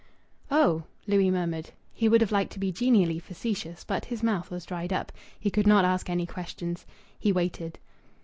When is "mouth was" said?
4.23-4.65